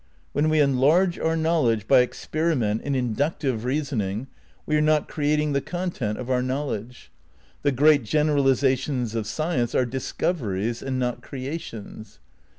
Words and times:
When 0.33 0.49
we 0.49 0.59
enlarge 0.59 1.19
our 1.19 1.37
knowledge 1.37 1.87
by 1.87 2.03
experi 2.03 2.57
ment 2.57 2.81
and 2.83 2.95
inductive 2.95 3.65
reasoning 3.65 4.25
we 4.65 4.75
are 4.75 4.81
not 4.81 5.07
creating 5.07 5.53
the 5.53 5.61
content 5.61 6.17
of 6.17 6.27
our 6.27 6.41
knowledge. 6.41 7.11
The 7.61 7.71
great 7.71 8.03
generalisations 8.03 9.13
of 9.13 9.27
science 9.27 9.75
are 9.75 9.85
discoveries 9.85 10.81
and 10.81 10.97
not 10.97 11.21
creations. 11.21 12.17